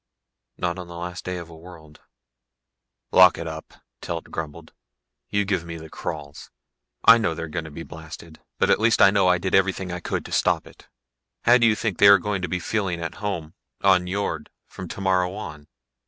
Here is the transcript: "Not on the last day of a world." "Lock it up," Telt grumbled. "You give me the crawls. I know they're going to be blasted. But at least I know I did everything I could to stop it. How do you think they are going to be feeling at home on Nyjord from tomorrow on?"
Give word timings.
"Not 0.57 0.79
on 0.79 0.87
the 0.87 0.95
last 0.97 1.25
day 1.25 1.37
of 1.37 1.47
a 1.47 1.55
world." 1.55 1.99
"Lock 3.11 3.37
it 3.37 3.45
up," 3.45 3.75
Telt 4.01 4.31
grumbled. 4.31 4.73
"You 5.29 5.45
give 5.45 5.63
me 5.63 5.77
the 5.77 5.91
crawls. 5.91 6.49
I 7.05 7.19
know 7.19 7.35
they're 7.35 7.47
going 7.47 7.65
to 7.65 7.69
be 7.69 7.83
blasted. 7.83 8.39
But 8.57 8.71
at 8.71 8.79
least 8.79 8.99
I 8.99 9.11
know 9.11 9.27
I 9.27 9.37
did 9.37 9.53
everything 9.53 9.91
I 9.91 9.99
could 9.99 10.25
to 10.25 10.31
stop 10.31 10.65
it. 10.65 10.87
How 11.43 11.59
do 11.59 11.67
you 11.67 11.75
think 11.75 11.99
they 11.99 12.07
are 12.07 12.17
going 12.17 12.41
to 12.41 12.49
be 12.49 12.57
feeling 12.59 12.99
at 12.99 13.13
home 13.21 13.53
on 13.83 14.05
Nyjord 14.05 14.47
from 14.65 14.87
tomorrow 14.87 15.35
on?" 15.35 15.67